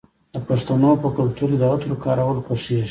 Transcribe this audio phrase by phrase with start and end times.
[0.33, 2.79] د پښتنو په کلتور کې د عطرو کارول خوښیږي.